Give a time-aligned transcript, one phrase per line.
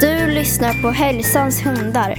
[0.00, 2.18] Du lyssnar på Hälsans hundar.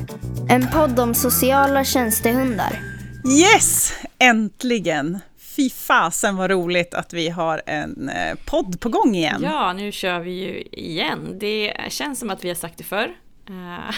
[0.49, 2.79] En podd om sociala tjänstehundar.
[3.25, 3.93] Yes!
[4.19, 5.19] Äntligen!
[5.55, 9.41] Fy fasen vad roligt att vi har en eh, podd på gång igen.
[9.43, 11.37] Ja, nu kör vi ju igen.
[11.39, 13.15] Det känns som att vi har sagt det förr.
[13.49, 13.95] Eh,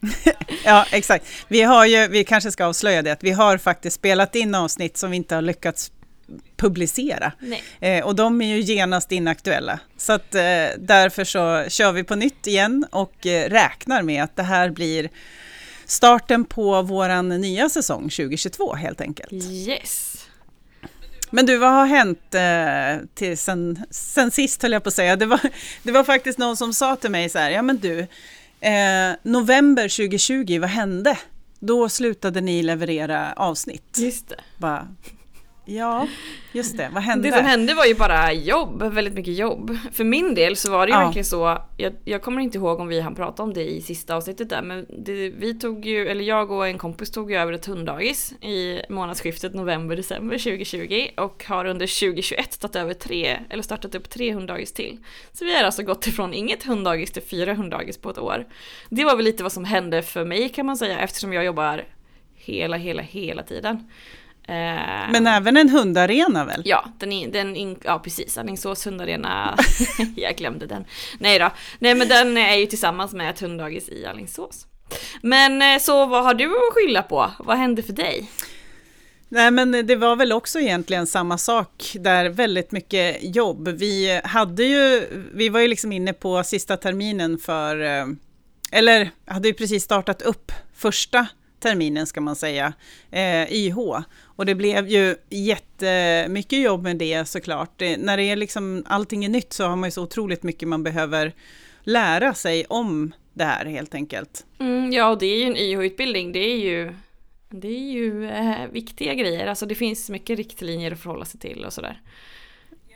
[0.64, 1.26] Ja, exakt.
[1.48, 4.96] Vi har ju, vi kanske ska avslöja det, att vi har faktiskt spelat in avsnitt
[4.96, 5.92] som vi inte har lyckats
[6.56, 7.32] publicera.
[7.38, 7.62] nej.
[7.80, 9.78] Eh, och de är ju genast inaktuella.
[9.96, 10.40] Så att eh,
[10.78, 15.08] därför så kör vi på nytt igen och eh, räknar med att det här blir
[15.88, 19.32] starten på våran nya säsong 2022 helt enkelt.
[19.32, 20.26] Yes.
[21.30, 25.16] Men du, vad har hänt eh, till sen, sen sist höll jag på att säga.
[25.16, 25.40] Det var,
[25.82, 27.98] det var faktiskt någon som sa till mig så här, ja men du,
[28.60, 31.18] eh, november 2020, vad hände?
[31.60, 33.96] Då slutade ni leverera avsnitt.
[33.98, 34.40] Just det.
[34.58, 34.88] Bara,
[35.64, 36.08] ja,
[36.58, 37.28] just det, vad hände?
[37.28, 39.78] Det som hände var ju bara jobb, väldigt mycket jobb.
[39.92, 41.04] För min del så var det ju Ja.
[41.04, 44.16] verkligen så, jag, jag kommer inte ihåg om vi hann prata om det i sista
[44.16, 47.52] avsnittet där, men det, vi tog ju, eller jag och en kompis tog ju över
[47.52, 53.94] ett hunddagis i månadsskiftet november-december 2020 och har under 2021 startat över tre, eller startat
[53.94, 54.98] upp tre hunddagis till.
[55.32, 58.46] Så vi har alltså gått ifrån inget hunddagis till fyra hunddagis på ett år.
[58.88, 61.84] Det var väl lite vad som hände för mig kan man säga eftersom jag jobbar
[62.34, 63.90] hela, hela, hela tiden.
[64.48, 66.62] Eh, Men även en hundarena väl?
[66.64, 69.58] Ja, den, den ja precis, Alingsås hundarena.
[70.16, 70.84] jag glömde den.
[71.18, 71.50] Nej då.
[71.78, 74.66] Nej men den är ju tillsammans med ett hunddagis i Alingsås.
[75.22, 77.30] Men eh, så vad har du att skylla på?
[77.38, 78.30] Vad hände för dig?
[79.28, 83.68] Nej, men det var väl också egentligen samma sak där, väldigt mycket jobb.
[83.68, 88.06] Vi hade ju, vi var ju liksom inne på sista terminen för, eh,
[88.72, 91.26] eller hade ju precis startat upp första
[91.60, 92.72] terminen ska man säga,
[93.10, 93.78] eh, YH.
[94.22, 97.72] Och det blev ju jättemycket jobb med det såklart.
[97.76, 100.68] Det, när det är liksom, allting är nytt så har man ju så otroligt mycket
[100.68, 101.32] man behöver
[101.82, 104.46] lära sig om det här helt enkelt.
[104.58, 106.32] Mm, ja, och det är ju en YH-utbildning.
[106.32, 106.94] Det är ju,
[107.48, 109.46] det är ju eh, viktiga grejer.
[109.46, 112.00] Alltså det finns mycket riktlinjer att förhålla sig till och sådär.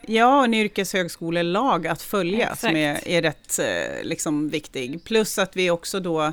[0.07, 2.61] Ja, en yrkeshögskolelag att följa Exakt.
[2.61, 5.05] som är, är rätt eh, liksom, viktig.
[5.05, 6.33] Plus att vi också då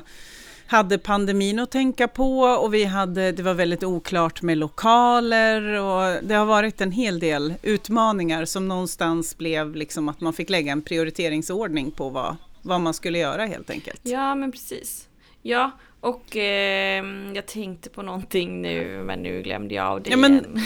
[0.70, 6.22] hade pandemin att tänka på och vi hade, det var väldigt oklart med lokaler och
[6.22, 10.72] det har varit en hel del utmaningar som någonstans blev liksom att man fick lägga
[10.72, 14.00] en prioriteringsordning på vad, vad man skulle göra helt enkelt.
[14.02, 15.08] Ja, men precis.
[15.42, 15.70] Ja,
[16.00, 20.32] och eh, jag tänkte på någonting nu, men nu glömde jag av det Ja, men-
[20.34, 20.58] igen.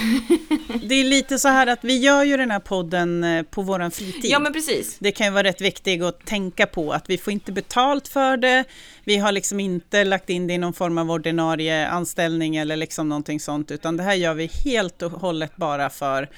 [0.89, 3.91] Det är lite så här att vi gör ju den här podden eh, på våran
[3.91, 4.25] fritid.
[4.31, 4.97] ja, men precis.
[4.99, 8.37] Det kan ju vara rätt viktigt att tänka på att vi får inte betalt för
[8.37, 8.65] det.
[9.05, 13.09] Vi har liksom inte lagt in det i någon form av ordinarie anställning eller liksom
[13.09, 16.29] någonting sånt, utan det här gör vi helt och hållet bara för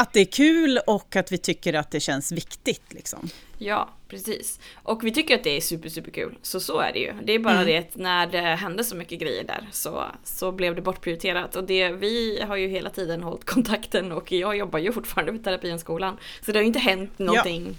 [0.00, 2.82] att det är kul och att vi tycker att det känns viktigt.
[2.92, 3.28] Liksom.
[3.58, 4.60] Ja, precis.
[4.82, 6.38] Och vi tycker att det är super, super kul.
[6.42, 7.12] Så så är det ju.
[7.22, 10.74] Det är bara det att när det hände så mycket grejer där så, så blev
[10.74, 11.56] det bortprioriterat.
[11.56, 15.44] Och det, vi har ju hela tiden hållit kontakten och jag jobbar ju fortfarande vid
[15.44, 16.16] Terapienskolan.
[16.46, 17.76] Så det har ju inte hänt någonting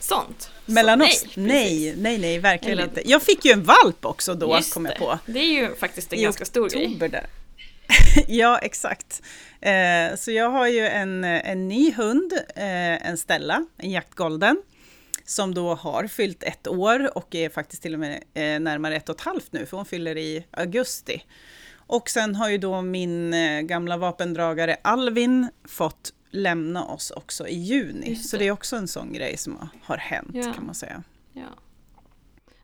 [0.00, 0.50] sånt.
[0.66, 1.22] Så Mellan nej, oss?
[1.22, 1.36] precis.
[1.36, 3.10] Nej, nej, nej, verkligen Eller- inte.
[3.10, 5.18] Jag fick ju en valp också då, kom jag på.
[5.26, 6.96] Det är ju faktiskt en I ganska stor grej.
[6.98, 7.26] där.
[8.28, 9.22] ja, exakt.
[9.60, 14.62] Eh, så jag har ju en, en ny hund, eh, en Stella, en jaktgolden,
[15.24, 19.08] som då har fyllt ett år och är faktiskt till och med eh, närmare ett
[19.08, 21.22] och ett halvt nu, för hon fyller i augusti.
[21.88, 27.54] Och sen har ju då min eh, gamla vapendragare Alvin fått lämna oss också i
[27.58, 28.10] juni.
[28.10, 28.42] Just Så det.
[28.44, 30.52] det är också en sån grej som har, hänt Ja.
[30.54, 31.02] kan man säga.
[31.32, 31.42] Ja.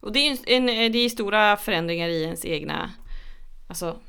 [0.01, 2.91] Och det är en, det är stora förändringar i ens egna,
[3.69, 4.01] alltså,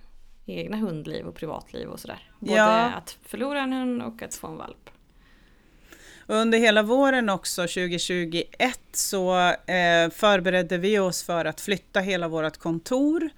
[0.46, 2.30] egna hundliv och privatliv och sådär.
[2.40, 2.92] Både Ja.
[2.92, 4.90] att förlora en hund och att få en valp.
[6.26, 12.28] Och under hela våren också 2021 så eh, förberedde vi oss för att flytta hela
[12.28, 13.30] vårt kontor.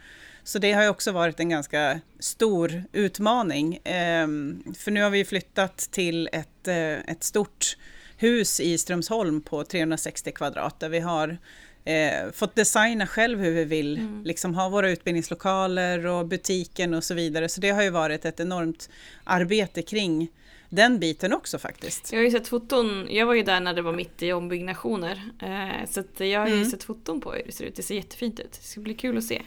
[0.43, 3.79] Så det har också varit en ganska stor utmaning.
[3.83, 7.77] Ehm, för nu har vi flyttat till ett, eh, ett stort
[8.17, 11.37] hus i Strömsholm på 360 kvadrat där vi har
[11.85, 14.23] eh, fått designa själv hur vi vill Mm.
[14.23, 17.49] liksom ha våra utbildningslokaler och butiken och så vidare.
[17.49, 18.89] Så det har ju varit ett enormt
[19.23, 20.27] arbete kring
[20.69, 22.11] den biten också faktiskt.
[22.11, 25.21] Jag har ju sett foton, jag var ju där när det var mitt i ombyggnationer.
[25.41, 26.69] Eh, så jag har ju Mm.
[26.69, 28.51] sett foton på hur det ser ut, det ser jättefint ut.
[28.51, 29.41] Det ska bli kul att se.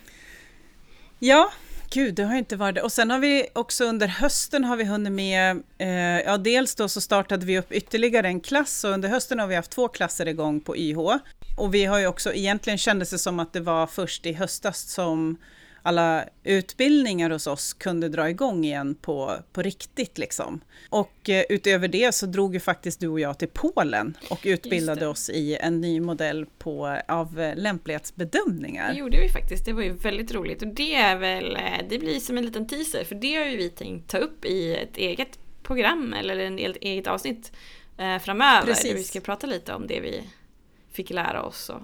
[1.19, 1.53] Ja,
[1.91, 2.83] Gud, det har inte varit det.
[2.83, 5.89] Och sen har vi också under hösten har vi hunnit med, eh,
[6.21, 9.55] ja dels då så startade vi upp ytterligare en klass och under hösten har vi
[9.55, 10.99] haft två klasser igång på YH.
[11.59, 14.81] Och vi har ju också, egentligen kändes det som att det var först i höstas
[14.93, 15.37] som
[15.83, 20.19] alla utbildningar hos oss kunde dra igång igen på, på riktigt.
[20.19, 20.61] Liksom.
[20.91, 25.07] Och eh, utöver det så drog ju faktiskt du och jag till Polen och utbildade
[25.07, 28.93] oss i en ny modell på, av eh, lämplighetsbedömningar.
[28.93, 31.99] Det gjorde vi faktiskt, det var ju väldigt roligt och det är väl, eh, det
[31.99, 34.97] blir som en liten teaser för det har ju vi tänkt ta upp i ett
[34.97, 37.53] eget program eller en eget avsnitt
[37.99, 38.67] eh, framöver.
[38.67, 38.91] Precis.
[38.91, 40.23] Där vi ska prata lite om det vi
[40.99, 41.81] fick lära oss och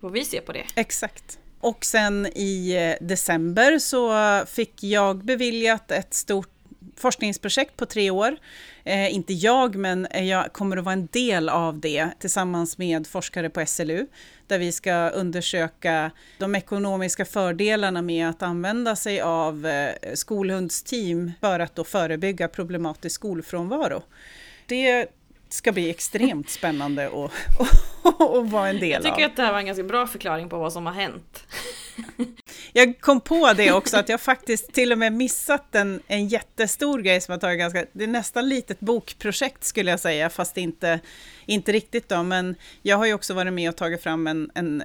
[0.00, 0.64] vad vi ser på det.
[0.74, 1.38] Exakt.
[1.60, 4.12] Och sen i eh, december så
[4.46, 6.48] fick jag beviljat ett stort
[6.96, 8.36] forskningsprojekt på tre år.
[8.84, 13.06] Eh, inte jag, men eh, jag kommer att vara en del av det tillsammans med
[13.06, 14.06] forskare på SLU,
[14.46, 21.60] där vi ska undersöka de ekonomiska fördelarna med att använda sig av eh, skolhundsteam för
[21.60, 24.02] att då förebygga problematisk skolfrånvaro.
[24.66, 25.08] Det
[25.54, 29.04] ska bli extremt spännande att, att, att vara en del av.
[29.06, 29.30] Jag tycker av.
[29.30, 31.46] att det här var en ganska bra förklaring på vad som har hänt.
[32.72, 36.98] Jag kom på det också, att jag faktiskt till och med missat en, en jättestor
[36.98, 41.00] grej som har tagit ganska, det är nästan litet bokprojekt skulle jag säga, fast inte,
[41.46, 44.82] inte riktigt då, men jag har ju också varit med och tagit fram en, en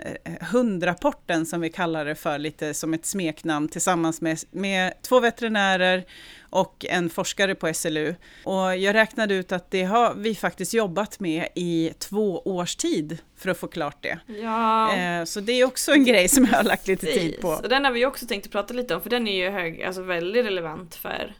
[0.51, 6.06] hundrapporten som vi kallar det för, lite som ett smeknamn, tillsammans med, med två veterinärer
[6.50, 8.16] och en forskare på SLU.
[8.44, 13.18] Och jag räknade ut att det har vi faktiskt jobbat med i två års tid
[13.36, 14.19] för att få klart det.
[14.42, 14.96] Ja.
[14.96, 17.22] Eh, så det är också en grej som jag har lagt lite Precis.
[17.22, 17.48] tid på.
[17.48, 20.01] Och den har vi också tänkt prata lite om, för den är ju hög, alltså
[20.01, 21.36] väldigt relevant för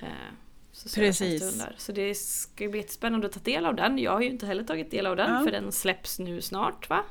[0.00, 0.06] eh,
[0.94, 1.62] Precis.
[1.76, 3.98] Så det ska bli jättespännande att ta del av den.
[3.98, 5.44] Jag har ju inte heller tagit del av den, ja.
[5.44, 7.04] för den släpps nu snart va?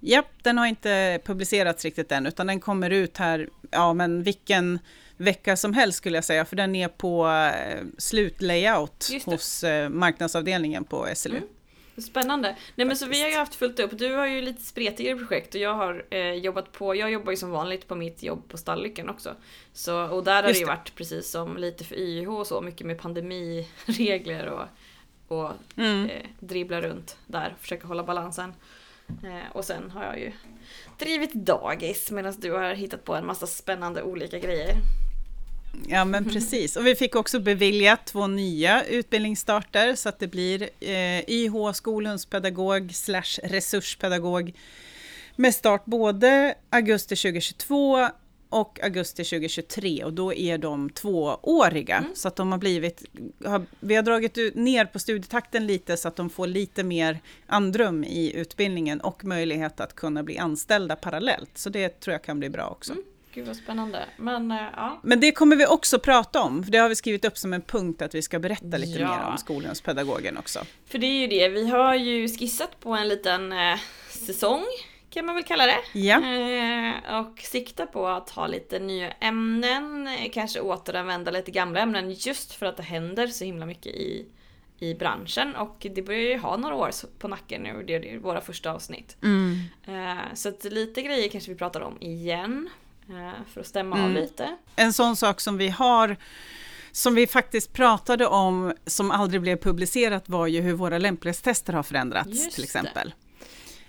[0.00, 4.78] Japp, den har inte publicerats riktigt än, utan den kommer ut här, ja men vilken
[5.16, 10.84] vecka som helst skulle jag säga, för den är på eh, slutlayout hos eh, marknadsavdelningen
[10.84, 11.36] på SLU.
[11.36, 11.48] Mm.
[12.02, 12.56] Spännande.
[12.74, 13.98] Nej men så vi har ju haft fullt upp.
[13.98, 17.36] Du har ju lite spretigare projekt och jag har eh, jobbat på, jag jobbar ju
[17.36, 19.34] som vanligt på mitt jobb på Stallycken också.
[19.72, 22.86] Så, och där har det ju varit precis som lite för YH och så, mycket
[22.86, 24.64] med pandemiregler och,
[25.38, 26.10] och mm.
[26.10, 28.52] eh, dribbla runt där, försöka hålla balansen.
[29.08, 30.32] Eh, och sen har jag ju
[30.98, 34.76] drivit dagis medan du har hittat på en massa spännande olika grejer.
[35.86, 40.62] Ja men precis, och vi fick också beviljat två nya utbildningsstarter så att det blir
[40.80, 44.52] eh, YH skolhundspedagog slash resurspedagog
[45.36, 48.08] med start både augusti 2022
[48.48, 51.96] och augusti 2023 och då är de tvååriga.
[51.96, 52.10] Mm.
[52.14, 53.04] Så att de har blivit,
[53.44, 57.20] har, vi har dragit ut, ner på studietakten lite så att de får lite mer
[57.46, 61.50] andrum i utbildningen och möjlighet att kunna bli anställda parallellt.
[61.54, 62.92] Så det tror jag kan bli bra också.
[62.92, 63.04] Mm.
[63.38, 64.04] Gud vad spännande.
[64.16, 65.00] Men, äh, ja.
[65.02, 67.62] Men det kommer vi också prata om, för det har vi skrivit upp som en
[67.62, 69.16] punkt att vi ska berätta lite ja.
[69.16, 70.60] mer om skolans pedagogen också.
[70.86, 73.78] För det är ju det, vi har ju skissat på en liten eh,
[74.10, 74.64] säsong
[75.10, 75.98] kan man väl kalla det.
[75.98, 76.16] Ja.
[76.16, 82.52] Eh, och sikta på att ha lite nya ämnen, kanske återanvända lite gamla ämnen just
[82.52, 84.26] för att det händer så himla mycket i,
[84.78, 88.40] i branschen och det börjar ju ha några år på nacken nu, det är våra
[88.40, 89.16] första avsnitt.
[89.22, 89.60] Mm.
[89.86, 92.70] Eh, så att lite grejer kanske vi pratar om igen.
[93.08, 94.10] Eh, för att stämma mm.
[94.10, 94.56] av lite.
[94.76, 96.16] En sån sak som vi har
[96.92, 101.82] som vi faktiskt pratade om som aldrig blev publicerat var ju hur våra lämplighetstester har
[101.82, 103.08] förändrats till exempel.
[103.08, 103.27] Det.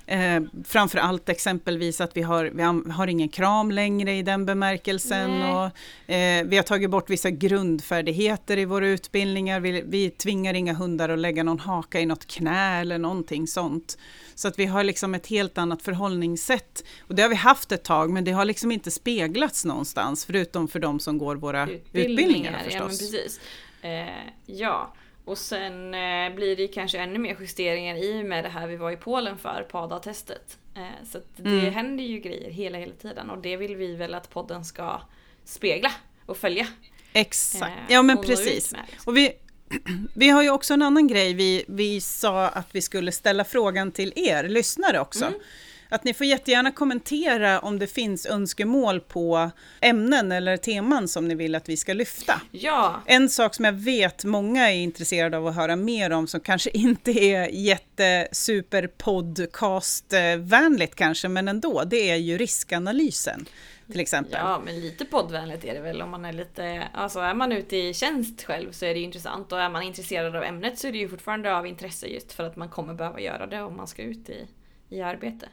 [0.09, 5.41] Eh, framför allt exempelvis att vi har, vi har ingen kram längre i den bemärkelsen.
[5.41, 9.59] Och, eh, vi har tagit bort vissa grundfärdigheter i våra utbildningar.
[9.59, 13.97] Vi, vi tvingar inga hundar att lägga någon haka i något knä eller någonting sånt.
[14.35, 16.83] Så att vi har liksom ett helt annat förhållningssätt.
[16.99, 20.67] Och det har vi haft ett tag, men det har liksom inte speglats någonstans, förutom
[20.67, 22.73] för de som går våra utbildningar, utbildningar förstås.
[22.73, 23.39] Ja, men precis.
[23.81, 24.93] Eh, ja.
[25.25, 28.75] Och sen eh, blir det kanske ännu mer justeringar i och med det här vi
[28.75, 30.57] var i Polen för, PADA-testet.
[30.75, 31.73] Eh, så det mm.
[31.73, 35.01] händer ju grejer hela, hela tiden och det vill vi väl att podden ska
[35.45, 35.91] spegla
[36.25, 36.67] och följa.
[37.13, 38.71] Exakt, eh, ja men precis.
[38.71, 39.11] Med, liksom.
[39.11, 39.31] Och vi,
[40.15, 43.91] vi har ju också en annan grej, vi, vi sa att vi skulle ställa frågan
[43.91, 45.25] till er lyssnare också.
[45.25, 45.39] Mm.
[45.89, 51.35] Att ni får jättegärna kommentera om det finns önskemål på ämnen eller teman som ni
[51.35, 52.41] vill att vi ska lyfta.
[52.51, 53.01] Ja.
[53.05, 56.69] En sak som jag vet många är intresserade av att höra mer om, som kanske
[56.73, 63.45] inte är jättesuper podcastvänligt kanske, men ändå, det är ju riskanalysen
[63.91, 64.33] till exempel.
[64.33, 67.77] Ja, men lite poddvänligt är det väl om man är lite, alltså är man ute
[67.77, 70.91] i tjänst själv så är det intressant och är man intresserad av ämnet så är
[70.91, 73.87] det ju fortfarande av intresse just för att man kommer behöva göra det om man
[73.87, 74.47] ska ut i,
[74.89, 75.49] i arbete.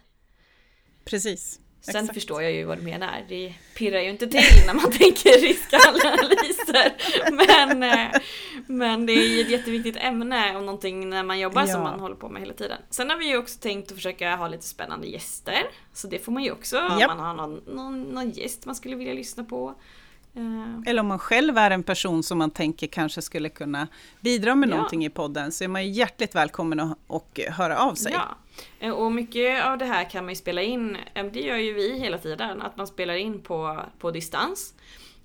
[1.11, 1.61] Precis.
[1.81, 2.15] Sen Exakt.
[2.15, 3.25] förstår jag ju vad du menar.
[3.29, 6.93] Det pirrar ju inte till när man tänker riskanalyser.
[7.33, 8.21] Men, eh,
[8.67, 11.83] men det är ju ett jätteviktigt ämne och någonting när man jobbar som Ja.
[11.91, 12.79] man håller på med hela tiden.
[12.91, 15.63] Sen har vi ju också tänkt att försöka ha lite spännande gäster.
[15.93, 17.09] Så det får man ju också om Japp.
[17.17, 19.75] man har någon, någon, någon gäst man skulle vilja lyssna på.
[20.37, 23.87] Eh, Eller om man själv är en person som man tänker kanske skulle kunna
[24.21, 24.75] bidra med Ja.
[24.75, 28.13] någonting i podden så är man ju hjärtligt välkommen att och höra av sig.
[28.13, 28.37] Ja,
[28.95, 31.99] och mycket av det här kan man ju spela in, eh, det gör ju vi
[31.99, 34.75] hela tiden, att man spelar in på, på distans.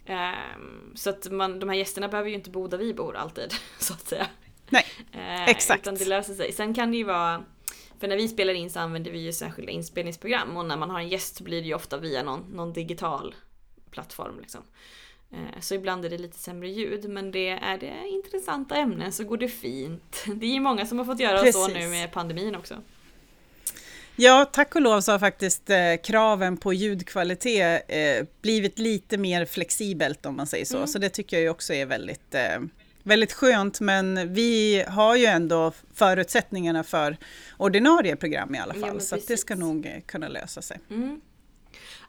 [0.05, 3.53] Ehm, Så att man, de här gästerna behöver ju inte bo där vi bor alltid,
[3.79, 4.27] så att säga.
[4.69, 5.81] Nej, Eh, exakt.
[5.81, 6.51] Utan det löser sig.
[6.51, 7.43] Sen kan det ju vara,
[7.99, 10.99] för när vi spelar in så använder vi ju särskilda inspelningsprogram och när man har
[10.99, 13.35] en gäst så blir det ju ofta via någon, någon digital
[13.91, 14.61] plattform liksom.
[15.31, 19.23] Eh, Så ibland är det lite sämre ljud men det är det intressanta ämnen så
[19.23, 20.23] går det fint.
[20.35, 21.73] Det är ju många som har fått göra så Precis.
[21.73, 22.75] nu med pandemin också.
[24.15, 29.45] Ja, tack och lov så har faktiskt eh, kraven på ljudkvalitet eh, blivit lite mer
[29.45, 30.75] flexibelt om man säger så.
[30.77, 30.87] Mm.
[30.87, 32.59] Så det tycker jag också är väldigt, eh,
[33.03, 33.79] väldigt skönt.
[33.79, 37.17] Men vi har ju ändå förutsättningarna för
[37.57, 38.91] ordinarie program i alla Ja, fall.
[38.91, 40.79] men så det ska nog eh, kunna lösa sig.
[40.89, 41.21] Mm.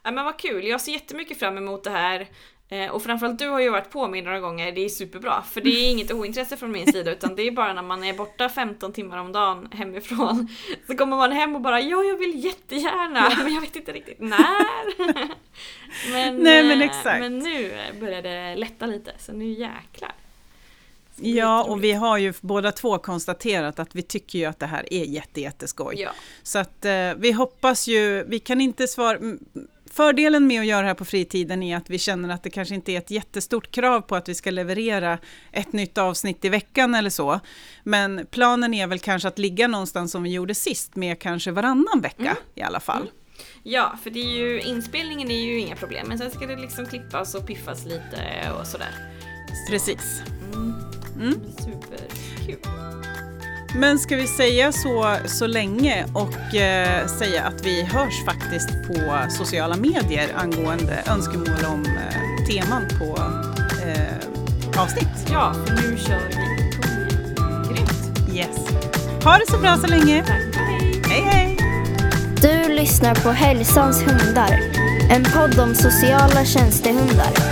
[0.04, 2.28] Ja, men vad kul, jag ser jättemycket fram emot det här.
[2.73, 5.43] Eh, Och framförallt du har ju varit på mig några gånger, det är superbra.
[5.50, 8.12] För det är inget ointresse från min sida utan det är bara när man är
[8.14, 10.49] borta 15 timmar om dagen hemifrån.
[10.87, 14.21] Så kommer man hem och bara ja, jag vill jättegärna men jag vet inte riktigt
[14.21, 14.97] när.
[16.12, 17.21] men, Nej, men eh, exakt.
[17.21, 20.12] men nu börjar det lätta lite så nu jäklar.
[21.17, 24.93] Ja, och vi har ju båda två konstaterat att vi tycker ju att det här
[24.93, 25.95] är jätte, jätteskoj.
[25.99, 26.11] Ja,
[26.43, 29.19] Så att eh, vi hoppas ju, vi kan inte svara...
[29.92, 32.75] Fördelen med att göra det här på fritiden är att vi känner att det kanske
[32.75, 35.18] inte är ett jättestort krav på att vi ska leverera
[35.52, 37.40] ett nytt avsnitt i veckan eller så.
[37.84, 42.00] Men planen är väl kanske att ligga någonstans som vi gjorde sist med kanske varannan
[42.00, 42.37] vecka Mm.
[42.54, 43.02] i alla fall.
[43.02, 43.12] Mm.
[43.62, 46.87] ja, för det är ju, inspelningen är ju inga problem men sen ska det liksom
[46.87, 48.94] klippas och piffas lite och sådär.
[49.66, 50.22] Så, Precis.
[50.54, 50.75] Mm.
[51.20, 51.40] Mm.
[51.58, 53.32] Superkul.
[53.75, 59.31] Men ska vi säga så, så länge och eh, säga att vi hörs faktiskt på
[59.31, 63.19] sociala medier angående önskemål om eh, teman på
[63.87, 65.31] eh, avsnitt.
[65.31, 66.35] Ja, för nu kör vi.
[67.75, 68.31] Grymt.
[68.35, 68.69] Yes.
[69.25, 70.25] Ha det så bra så länge.
[70.26, 70.57] Tack.
[70.57, 71.02] Hej.
[71.09, 71.59] Hej hej!
[72.43, 74.61] Du lyssnar på Hälsans hundar.
[75.11, 77.51] En podd om sociala tjänstehundar.